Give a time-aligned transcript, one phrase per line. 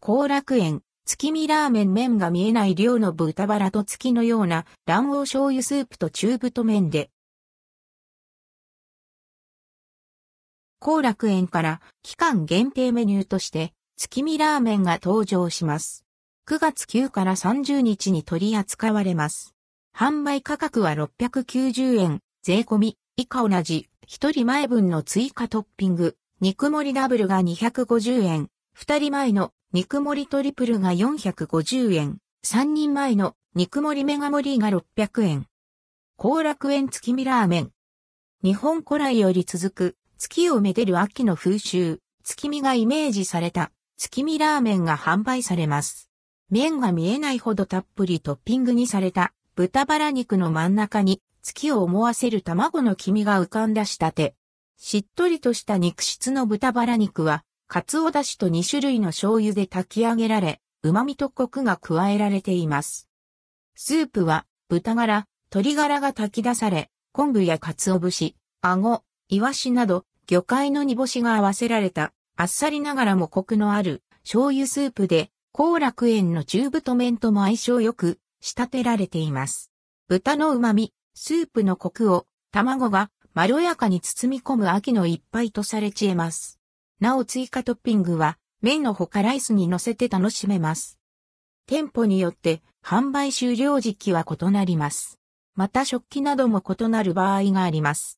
[0.00, 7.10] 後楽園、月見ラーメン麺が見えない量の豚バラと月のような卵黄醤油スープと中太麺で。
[10.78, 16.04] 後楽園から期間限定メニューとして月見ラーメンが登場します。
[16.46, 19.56] 9月9から30日に取り扱われます。
[19.96, 32.16] 販売価格は690円、税込み、以下同じ、1人前分の追加トッピング、肉盛りダブルが250円、2人前の肉盛りトリプルが450円。
[32.46, 35.46] 3人前の肉盛りメガ盛りが600円。
[36.16, 37.70] 後楽園月見ラーメン。
[38.42, 46.08] 日本古来より続く月をめでる秋の風習、月見がイメージされた月見ラーメンが販売されます。
[46.48, 54.34] 麺が見えないほどたっぷりトッピングにされた豚バラ肉の真ん中に月を思わせる卵の黄身が浮かんだ仕立て。
[54.78, 63.10] しっとりとした肉質の豚バラ肉はカツオだしと2種類の醤油で炊き上げられ、旨味とコクが加えられています。
[63.76, 79.70] スープは豚ガ鶏ガラが炊き出され、昆布や鰹節、アゴ、イワシなど魚介の煮干しが合わせられたあっさりながらもコクのある醤油スープで後楽園の中太麺とも相性よく仕立てられています。
[80.08, 86.57] 豚の旨味、スープのコクを卵がまろやかに包み込む秋の一杯とされちえます。
[87.00, 90.98] なお追加トッピングは麺の他ライスに乗せて楽しめます。
[91.66, 95.20] 店舗によって販売終了時期は異なります。
[95.54, 98.06] また食器なども異なる場合があります。